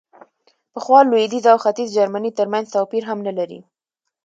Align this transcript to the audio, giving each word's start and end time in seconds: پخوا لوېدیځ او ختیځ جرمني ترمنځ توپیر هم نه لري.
پخوا 0.73 0.99
لوېدیځ 1.09 1.45
او 1.51 1.57
ختیځ 1.63 1.89
جرمني 1.97 2.31
ترمنځ 2.37 2.65
توپیر 2.75 3.03
هم 3.09 3.19
نه 3.27 3.33
لري. 3.37 3.59